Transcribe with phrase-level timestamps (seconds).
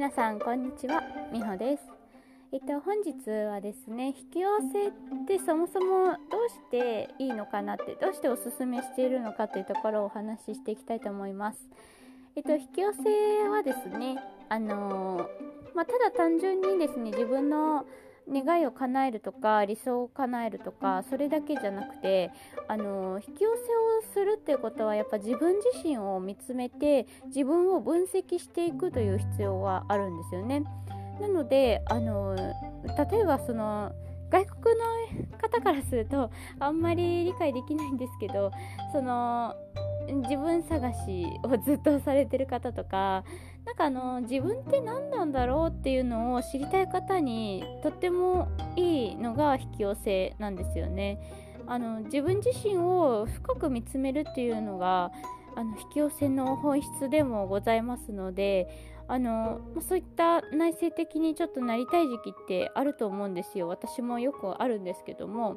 [0.00, 1.82] 皆さんこんにちはみほです。
[2.52, 4.92] えっと本日はですね引き寄せっ
[5.26, 11.68] てそもそもどうしていいのかなってどうしておすすめしているのかというところをお話ししていきたいと思います。
[12.34, 14.16] えっと引き寄せはですね
[14.48, 17.84] あのー、まあ、ただ単純にですね自分の
[18.30, 22.30] 願いを叶えるとか理想を叶えるとかそれだけじゃなくて
[22.68, 30.64] あの引き寄せをするっていうことはやっぱ自分自身を見つめて自分を分析していくという必要があるんですよね。
[31.20, 33.92] なのであの例えばその
[34.30, 38.52] 外国の方からするとあんまり理解できないんですけど
[38.92, 39.54] その
[40.12, 43.24] 自分探しをずっとされてる方とか
[43.64, 51.18] なんかあの自分って何なんだろうっていうのを知りたい方にとってもいいのが引き寄せなんですよね。
[51.66, 55.12] あの自分自身を深く見つめるっていうのが
[55.54, 58.68] あの引き寄せの本質でもございますので
[59.10, 63.66] あのそういった内省的にちょっとなりたい時期ってあると思うんですよ。
[63.66, 65.56] 私もよくあるんですけども。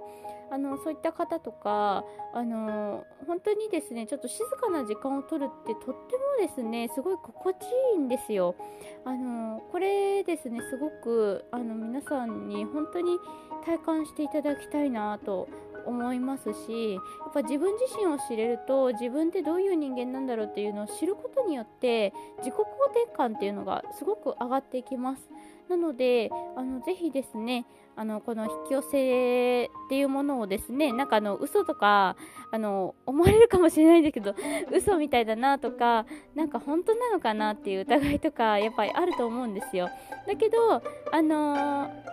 [0.52, 5.95] あのそういった方とかあの本当にですねちょっと静かな時間を取るってとっても
[6.40, 7.64] ですねすごい心地
[7.95, 8.56] いいんですよ。
[9.04, 13.17] あのこれですねすごくあの皆さんに本当に
[13.66, 15.48] 体感していただきたいなと
[15.86, 22.58] 思いますしやっぱ自分自身を知れると自分ってどういう人間なんだろうっていうのを知ることによって自己肯
[22.94, 25.30] 定感っていうのがすごく上がっていきます。
[25.70, 32.16] なのであのぜひですねあのこの引き寄せっていうものをですねなんかあの嘘とか
[32.52, 34.36] あの思われるかもしれないんですけど
[34.72, 39.89] 嘘みたいだなとかなんか本当なのかなっていう疑いとかやっぱりあると思うんですよ。
[40.28, 42.12] だけどあのー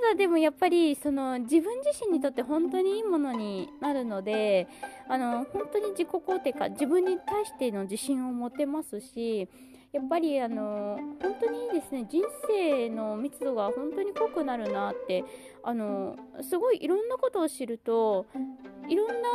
[0.00, 4.68] だでもやっぱりその自分自身にとって本当にいいものになるので
[5.08, 9.48] あの本当に自己肯定感自分に対しての自信を持てますし
[9.92, 12.06] やっぱりあの本当にですね。
[12.08, 15.24] 人生の密度が本当に濃くなるなって
[15.64, 18.26] あのすごいいろんなことを知ると
[18.88, 19.28] いろんな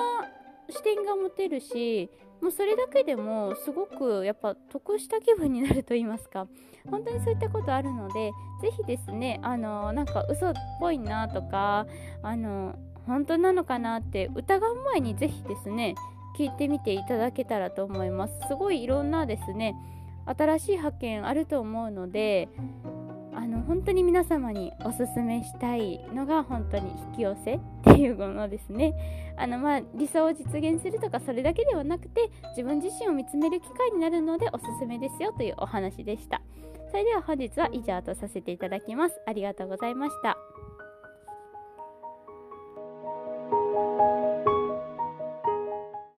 [0.70, 2.10] 視点が持てるし
[2.42, 6.48] もうそれだけでもすごくやっぱ得した気分になると言いますか。
[6.90, 8.32] 本当にそういったことあるので
[8.62, 11.88] 是非ですねあのなんか嘘っぽいなとか
[12.22, 12.76] あの
[13.08, 15.96] 本当なのかなって疑う前に是非ですね
[16.38, 18.34] 聞いてみていただけたらと思います。
[18.48, 19.76] すごいいろんなですね
[20.26, 22.50] 新しい発見あると思うので
[23.36, 28.94] あの本当に皆様におすすめしたいのが本当に引き寄せっていうものですね。
[29.38, 36.42] あのまあ理想を実現するとかそれだけではなくて自分自身を見つめる機会になるのでおすすめですよというお話でした。
[36.90, 39.22] それでは本日は以上とさせていただきます。
[39.26, 40.38] ありがとうございました。